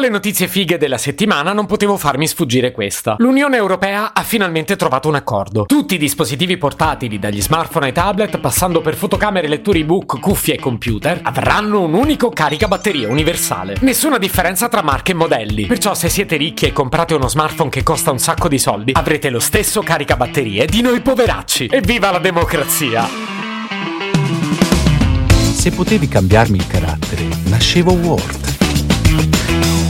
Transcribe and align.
Le 0.00 0.08
notizie 0.08 0.48
fighe 0.48 0.78
della 0.78 0.96
settimana 0.96 1.52
non 1.52 1.66
potevo 1.66 1.98
farmi 1.98 2.26
sfuggire 2.26 2.72
questa. 2.72 3.16
L'Unione 3.18 3.58
Europea 3.58 4.14
ha 4.14 4.22
finalmente 4.22 4.74
trovato 4.74 5.08
un 5.08 5.14
accordo. 5.14 5.66
Tutti 5.66 5.96
i 5.96 5.98
dispositivi 5.98 6.56
portatili, 6.56 7.18
dagli 7.18 7.42
smartphone 7.42 7.86
ai 7.86 7.92
tablet, 7.92 8.38
passando 8.38 8.80
per 8.80 8.94
fotocamere, 8.94 9.46
letture 9.46 9.80
ebook, 9.80 10.18
cuffie 10.18 10.54
e 10.54 10.58
computer, 10.58 11.20
avranno 11.22 11.82
un 11.82 11.92
unico 11.92 12.30
caricabatteria 12.30 13.08
universale. 13.08 13.76
Nessuna 13.80 14.16
differenza 14.16 14.68
tra 14.68 14.82
marche 14.82 15.12
e 15.12 15.16
modelli. 15.16 15.66
Perciò 15.66 15.92
se 15.92 16.08
siete 16.08 16.36
ricchi 16.36 16.64
e 16.64 16.72
comprate 16.72 17.12
uno 17.12 17.28
smartphone 17.28 17.68
che 17.68 17.82
costa 17.82 18.10
un 18.10 18.18
sacco 18.18 18.48
di 18.48 18.58
soldi, 18.58 18.92
avrete 18.94 19.28
lo 19.28 19.38
stesso 19.38 19.82
caricabatterie 19.82 20.64
di 20.64 20.80
noi 20.80 21.02
poveracci. 21.02 21.68
Evviva 21.70 22.10
la 22.10 22.20
democrazia! 22.20 23.06
Se 25.52 25.70
potevi 25.72 26.08
cambiarmi 26.08 26.56
il 26.56 26.66
carattere, 26.66 27.28
nascevo 27.44 27.92
Ward. 27.92 29.89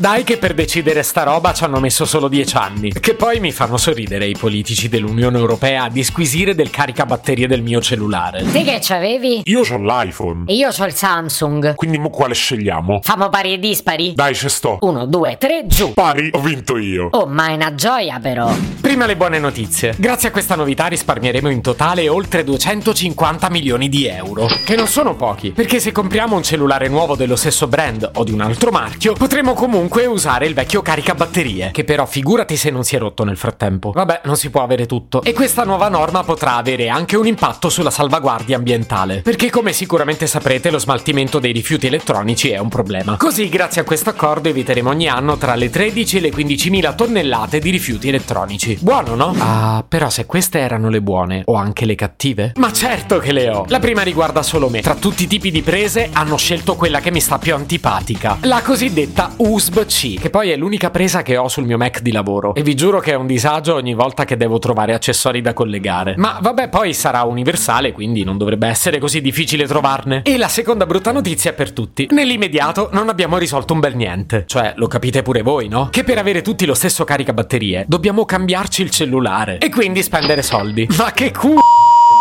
Dai 0.00 0.24
che 0.24 0.38
per 0.38 0.54
decidere 0.54 1.02
sta 1.02 1.24
roba 1.24 1.52
ci 1.52 1.62
hanno 1.62 1.78
messo 1.78 2.06
solo 2.06 2.26
dieci 2.26 2.56
anni. 2.56 2.90
Che 2.90 3.12
poi 3.12 3.38
mi 3.38 3.52
fanno 3.52 3.76
sorridere 3.76 4.26
i 4.26 4.34
politici 4.34 4.88
dell'Unione 4.88 5.36
Europea 5.36 5.82
a 5.82 5.88
disquisire 5.90 6.54
del 6.54 6.70
caricabatterie 6.70 7.46
del 7.46 7.60
mio 7.60 7.82
cellulare. 7.82 8.42
Te 8.50 8.64
che 8.64 8.78
c'avevi? 8.80 9.42
Io 9.44 9.60
ho 9.60 9.76
l'iPhone. 9.76 10.44
E 10.46 10.54
io 10.54 10.70
ho 10.74 10.84
il 10.86 10.94
Samsung. 10.94 11.74
Quindi 11.74 11.98
mo 11.98 12.08
quale 12.08 12.32
scegliamo? 12.32 13.00
Famo 13.02 13.28
pari 13.28 13.52
e 13.52 13.58
dispari? 13.58 14.14
Dai, 14.14 14.34
ci 14.34 14.48
sto. 14.48 14.78
Uno, 14.80 15.04
due, 15.04 15.36
tre, 15.38 15.64
giù. 15.66 15.92
Pari, 15.92 16.30
ho 16.32 16.40
vinto 16.40 16.78
io. 16.78 17.08
Oh, 17.10 17.26
ma 17.26 17.48
è 17.48 17.52
una 17.52 17.74
gioia 17.74 18.18
però. 18.20 18.50
Prima 18.80 19.04
le 19.04 19.16
buone 19.16 19.38
notizie. 19.38 19.94
Grazie 19.98 20.28
a 20.28 20.32
questa 20.32 20.54
novità 20.54 20.86
risparmieremo 20.86 21.50
in 21.50 21.60
totale 21.60 22.08
oltre 22.08 22.42
250 22.42 23.50
milioni 23.50 23.90
di 23.90 24.06
euro. 24.06 24.46
Che 24.64 24.76
non 24.76 24.86
sono 24.86 25.14
pochi, 25.14 25.50
perché 25.50 25.78
se 25.78 25.92
compriamo 25.92 26.36
un 26.36 26.42
cellulare 26.42 26.88
nuovo 26.88 27.16
dello 27.16 27.36
stesso 27.36 27.66
brand 27.66 28.12
o 28.14 28.24
di 28.24 28.32
un 28.32 28.40
altro 28.40 28.70
marchio, 28.70 29.12
potremo 29.12 29.52
comunque 29.52 29.88
usare 30.06 30.46
il 30.46 30.54
vecchio 30.54 30.82
caricabatterie, 30.82 31.70
che 31.72 31.84
però 31.84 32.06
figurati 32.06 32.56
se 32.56 32.70
non 32.70 32.84
si 32.84 32.96
è 32.96 32.98
rotto 32.98 33.24
nel 33.24 33.36
frattempo. 33.36 33.92
Vabbè, 33.92 34.22
non 34.24 34.36
si 34.36 34.50
può 34.50 34.62
avere 34.62 34.86
tutto. 34.86 35.22
E 35.22 35.32
questa 35.32 35.64
nuova 35.64 35.88
norma 35.88 36.22
potrà 36.22 36.56
avere 36.56 36.88
anche 36.88 37.16
un 37.16 37.26
impatto 37.26 37.68
sulla 37.68 37.90
salvaguardia 37.90 38.56
ambientale, 38.56 39.22
perché 39.22 39.50
come 39.50 39.72
sicuramente 39.72 40.26
saprete 40.26 40.70
lo 40.70 40.78
smaltimento 40.78 41.38
dei 41.38 41.52
rifiuti 41.52 41.86
elettronici 41.86 42.50
è 42.50 42.58
un 42.58 42.68
problema. 42.68 43.16
Così, 43.16 43.48
grazie 43.48 43.80
a 43.80 43.84
questo 43.84 44.10
accordo, 44.10 44.48
eviteremo 44.48 44.90
ogni 44.90 45.08
anno 45.08 45.36
tra 45.36 45.54
le 45.54 45.70
13 45.70 46.18
e 46.18 46.20
le 46.20 46.30
15.000 46.30 46.94
tonnellate 46.94 47.58
di 47.58 47.70
rifiuti 47.70 48.08
elettronici. 48.08 48.78
Buono, 48.80 49.14
no? 49.14 49.34
Ah, 49.38 49.84
però 49.86 50.10
se 50.10 50.26
queste 50.26 50.58
erano 50.58 50.88
le 50.88 51.02
buone, 51.02 51.42
o 51.46 51.54
anche 51.54 51.84
le 51.84 51.94
cattive? 51.94 52.52
Ma 52.56 52.72
certo 52.72 53.18
che 53.18 53.32
le 53.32 53.48
ho! 53.50 53.64
La 53.68 53.80
prima 53.80 54.02
riguarda 54.02 54.42
solo 54.42 54.68
me. 54.68 54.80
Tra 54.80 54.94
tutti 54.94 55.24
i 55.24 55.26
tipi 55.26 55.50
di 55.50 55.62
prese 55.62 56.10
hanno 56.12 56.36
scelto 56.36 56.76
quella 56.76 57.00
che 57.00 57.10
mi 57.10 57.20
sta 57.20 57.38
più 57.38 57.54
antipatica, 57.54 58.38
la 58.42 58.62
cosiddetta 58.62 59.32
USB 59.36 59.79
C, 59.84 60.18
che 60.18 60.30
poi 60.30 60.50
è 60.50 60.56
l'unica 60.56 60.90
presa 60.90 61.22
che 61.22 61.36
ho 61.36 61.48
sul 61.48 61.64
mio 61.64 61.76
Mac 61.76 62.00
di 62.00 62.12
lavoro. 62.12 62.54
E 62.54 62.62
vi 62.62 62.74
giuro 62.74 63.00
che 63.00 63.12
è 63.12 63.14
un 63.14 63.26
disagio 63.26 63.74
ogni 63.74 63.94
volta 63.94 64.24
che 64.24 64.36
devo 64.36 64.58
trovare 64.58 64.94
accessori 64.94 65.40
da 65.40 65.52
collegare. 65.52 66.14
Ma 66.16 66.38
vabbè, 66.40 66.68
poi 66.68 66.94
sarà 66.94 67.22
universale, 67.22 67.92
quindi 67.92 68.24
non 68.24 68.38
dovrebbe 68.38 68.68
essere 68.68 68.98
così 68.98 69.20
difficile 69.20 69.66
trovarne. 69.66 70.22
E 70.24 70.36
la 70.36 70.48
seconda 70.48 70.86
brutta 70.86 71.12
notizia 71.12 71.50
è 71.50 71.54
per 71.54 71.72
tutti. 71.72 72.08
Nell'immediato 72.10 72.88
non 72.92 73.08
abbiamo 73.08 73.38
risolto 73.38 73.72
un 73.72 73.80
bel 73.80 73.96
niente. 73.96 74.44
Cioè, 74.46 74.74
lo 74.76 74.86
capite 74.86 75.22
pure 75.22 75.42
voi, 75.42 75.68
no? 75.68 75.88
Che 75.90 76.04
per 76.04 76.18
avere 76.18 76.42
tutti 76.42 76.66
lo 76.66 76.74
stesso 76.74 77.04
caricabatterie 77.04 77.84
dobbiamo 77.86 78.24
cambiarci 78.24 78.82
il 78.82 78.90
cellulare. 78.90 79.58
E 79.58 79.70
quindi 79.70 80.02
spendere 80.02 80.42
soldi. 80.42 80.88
Ma 80.96 81.12
che 81.12 81.32
culo! 81.32 81.60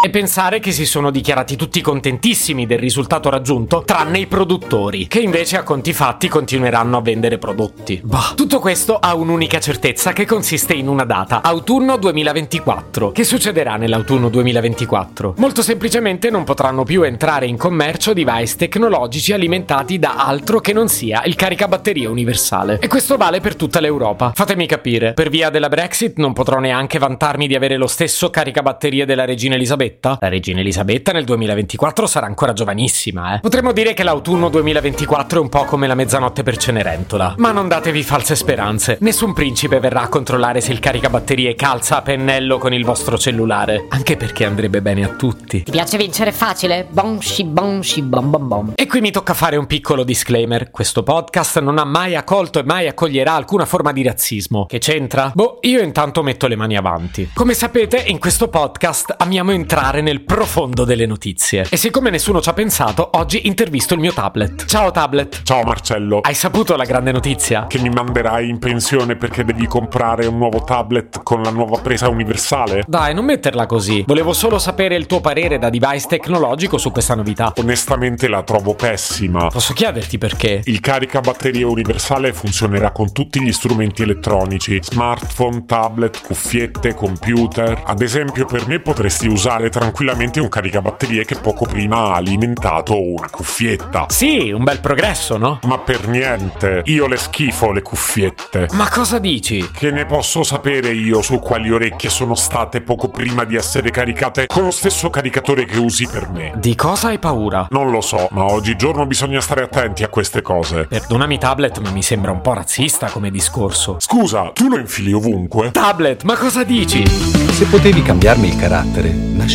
E 0.02 0.10
pensare 0.10 0.62
che 0.62 0.72
si 0.72 0.86
sono 0.86 1.12
dichiarati 1.12 1.58
tutti 1.58 1.82
contentissimi 1.82 2.66
del 2.66 2.80
risultato 2.80 3.30
raggiunto, 3.30 3.84
tranne 3.86 4.20
i 4.20 4.28
produttori, 4.28 5.08
che 5.08 5.20
invece 5.20 5.58
a 5.58 5.64
conti 5.64 5.92
fatti 5.92 6.30
continueranno 6.30 6.96
a 6.96 7.02
vendere 7.02 7.38
prodotti. 7.38 8.00
Bah. 8.02 8.32
Tutto 8.34 8.60
questo 8.60 8.96
ha 8.98 9.14
un'unica 9.14 9.60
certezza 9.60 10.14
che 10.14 10.26
consiste 10.26 10.72
in 10.74 10.88
una 10.88 11.04
data, 11.04 11.42
autunno 11.42 11.98
2024. 11.98 13.12
Che 13.12 13.26
succederà 13.26 13.76
nell'autunno 13.76 14.30
2024? 14.30 15.34
Molto 15.36 15.62
semplicemente 15.62 16.30
non 16.30 16.46
potranno 16.46 16.86
più 16.86 17.04
entrare 17.04 17.48
in 17.48 17.58
commercio 17.58 18.14
device 18.14 18.56
tecnologici 18.56 19.34
alimentati 19.34 20.00
da 20.00 20.16
altro 20.16 20.62
che 20.62 20.72
non 20.72 20.88
sia 20.88 21.24
il 21.26 21.36
caricabatterie 21.36 22.08
universale. 22.08 22.80
E 22.80 22.88
questo 22.88 23.18
vale 23.18 23.42
per 23.42 23.58
tutta 23.58 23.82
l'Europa. 23.82 24.32
Fatemi 24.34 24.66
capire, 24.66 25.12
per 25.12 25.28
via 25.28 25.50
della 25.50 25.68
Brexit 25.68 26.20
non 26.20 26.32
potrò 26.32 26.60
neanche 26.60 27.00
vantarmi 27.00 27.48
di 27.48 27.56
avere 27.56 27.76
lo 27.76 27.88
stesso 27.88 28.30
caricabatterie 28.30 29.06
della 29.06 29.26
regina 29.26 29.56
Elisabetta? 29.56 29.88
La 30.20 30.30
regina 30.30 30.60
Elisabetta 30.60 31.12
nel 31.12 31.24
2024 31.24 32.08
sarà 32.08 32.26
ancora 32.26 32.54
giovanissima, 32.54 33.36
eh. 33.36 33.40
Potremmo 33.40 33.72
dire 33.72 33.94
che 33.94 34.04
l'autunno 34.04 34.50
2024 34.50 35.40
è 35.40 35.42
un 35.42 35.50
po' 35.50 35.66
come 35.66 35.88
la 35.88 35.96
mezzanotte 35.96 36.44
per 36.44 36.58
Cenerentola. 36.58 37.36
Ma 37.38 37.52
non 37.52 37.68
datevi 37.68 38.04
false 38.04 38.36
speranze. 38.36 38.98
Nessun 39.02 39.34
principe 39.34 39.80
verrà 39.80 40.02
a 40.02 40.08
controllare 40.08 40.62
se 40.62 40.72
il 40.72 40.80
caricabatterie 40.80 41.56
calza 41.56 41.98
a 41.98 42.02
pennello 42.02 42.58
con 42.58 42.74
il 42.74 42.84
vostro 42.86 43.18
cellulare. 43.18 43.86
Anche 43.90 44.18
perché 44.18 44.46
andrebbe 44.46 44.82
bene 44.82 45.04
a 45.04 45.10
tutti. 45.10 45.64
Ti 45.64 45.72
piace 45.72 45.98
vincere 45.98 46.32
facile? 46.32 46.88
Bon 46.90 47.22
shi 47.22 47.44
bon 47.44 47.82
shi 47.82 48.02
bom 48.02 48.30
bom 48.30 48.48
bom. 48.48 48.72
E 48.76 48.88
qui 48.88 49.02
mi 49.02 49.12
tocca 49.12 49.34
fare 49.34 49.56
un 49.56 49.66
piccolo 49.66 50.04
disclaimer. 50.04 50.72
Questo 50.72 51.04
podcast 51.04 51.60
non 51.60 51.78
ha 51.78 51.86
mai 51.86 52.16
accolto 52.16 52.60
e 52.60 52.64
mai 52.64 52.88
accoglierà 52.88 53.34
alcuna 53.34 53.66
forma 53.66 53.92
di 53.92 54.04
razzismo. 54.04 54.66
Che 54.66 54.80
c'entra? 54.80 55.32
Boh, 55.34 55.60
io 55.62 55.82
intanto 55.82 56.24
metto 56.24 56.48
le 56.48 56.56
mani 56.56 56.78
avanti. 56.78 57.30
Come 57.34 57.54
sapete, 57.54 58.04
in 58.08 58.20
questo 58.20 58.48
podcast 58.48 59.16
amiamo 59.18 59.52
entrare 59.80 60.02
nel 60.02 60.22
profondo 60.22 60.84
delle 60.84 61.06
notizie. 61.06 61.66
E 61.70 61.78
siccome 61.78 62.10
nessuno 62.10 62.42
ci 62.42 62.50
ha 62.50 62.54
pensato, 62.54 63.12
oggi 63.14 63.48
intervisto 63.48 63.94
il 63.94 64.02
mio 64.02 64.12
tablet. 64.12 64.66
Ciao 64.66 64.92
tablet. 64.92 65.44
Ciao 65.44 65.64
Marcello. 65.64 66.20
Hai 66.20 66.34
saputo 66.34 66.76
la 66.76 66.84
grande 66.84 67.14
notizia? 67.14 67.66
Che 67.68 67.80
mi 67.80 67.88
manderai 67.88 68.50
in 68.50 68.60
pensione 68.60 69.16
perché 69.16 69.46
devi 69.46 69.66
comprare 69.68 70.26
un 70.26 70.38
nuovo 70.38 70.66
tablet 70.66 71.24
con 71.24 71.42
la 71.42 71.50
nuova 71.50 71.80
presa 71.80 72.10
universale? 72.10 72.84
Dai, 72.88 73.14
non 73.14 73.24
metterla 73.24 73.66
così. 73.68 74.04
Volevo 74.06 74.34
solo 74.34 74.60
sapere 74.60 74.96
il 74.96 75.06
tuo 75.06 75.22
parere 75.22 75.58
da 75.58 75.70
device 75.70 76.08
tecnologico 76.08 76.78
su 76.78 76.92
questa 76.92 77.16
novità. 77.16 77.54
Onestamente 77.56 78.28
la 78.28 78.44
trovo 78.44 78.74
pessima. 78.74 79.48
Posso 79.48 79.72
chiederti 79.72 80.18
perché? 80.18 80.62
Il 80.66 80.82
caricabatterie 80.82 81.64
universale 81.64 82.34
funzionerà 82.34 82.92
con 82.92 83.14
tutti 83.14 83.42
gli 83.42 83.54
strumenti 83.54 84.02
elettronici, 84.02 84.80
smartphone, 84.82 85.64
tablet, 85.66 86.22
cuffiette, 86.22 86.94
computer. 86.94 87.82
Ad 87.86 88.02
esempio, 88.02 88.46
per 88.46 88.68
me 88.68 88.82
potresti 88.82 89.28
usare 89.28 89.69
tranquillamente 89.70 90.40
un 90.40 90.50
caricabatterie 90.50 91.26
che 91.26 91.36
poco 91.36 91.66
prima 91.66 91.98
ha 91.98 92.16
alimentato 92.16 93.02
una 93.02 93.30
cuffietta. 93.30 94.06
Sì, 94.10 94.52
un 94.52 94.64
bel 94.64 94.80
progresso, 94.80 95.38
no? 95.38 95.60
Ma 95.64 95.78
per 95.78 96.08
niente, 96.08 96.82
io 96.86 97.08
le 97.08 97.18
schifo 97.18 97.72
le 97.72 97.82
cuffiette. 97.82 98.68
Ma 98.74 98.90
cosa 98.90 99.20
dici? 99.20 99.70
Che 99.72 99.92
ne 99.92 100.06
posso 100.06 100.44
sapere 100.44 100.92
io 100.92 101.22
su 101.22 101.40
quali 101.40 101.72
orecchie 101.72 102.10
sono 102.10 102.36
state 102.36 102.82
poco 102.82 103.10
prima 103.10 103.44
di 103.44 103.56
essere 103.56 103.92
caricate 103.92 104.48
con 104.48 104.64
lo 104.64 104.72
stesso 104.72 105.10
caricatore 105.10 105.66
che 105.66 105.78
usi 105.78 106.08
per 106.08 106.30
me? 106.30 106.54
Di 106.56 106.76
cosa 106.76 107.08
hai 107.08 107.20
paura? 107.20 107.68
Non 107.70 107.92
lo 107.92 108.02
so, 108.02 108.28
ma 108.32 108.46
oggigiorno 108.46 109.06
bisogna 109.06 109.42
stare 109.42 109.64
attenti 109.64 110.04
a 110.04 110.08
queste 110.08 110.42
cose. 110.42 110.86
Perdonami 110.86 111.38
tablet, 111.38 111.80
ma 111.80 111.92
mi 111.92 112.04
sembra 112.04 112.32
un 112.32 112.42
po' 112.42 112.54
razzista 112.54 113.08
come 113.08 113.32
discorso. 113.32 113.98
Scusa, 114.00 114.52
tu 114.54 114.68
lo 114.68 114.78
infili 114.78 115.12
ovunque? 115.12 115.72
Tablet, 115.72 116.24
ma 116.24 116.36
cosa 116.36 116.64
dici? 116.64 117.06
Se 117.08 117.66
potevi 117.66 118.02
cambiarmi 118.02 118.48
il 118.48 118.56
carattere, 118.56 119.10